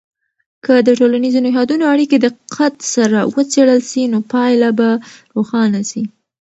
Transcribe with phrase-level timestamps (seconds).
[0.65, 4.89] که د ټولنیزو نهادونو اړیکې دقت سره وڅیړل سي، نو پایله به
[5.35, 6.03] روښانه سي.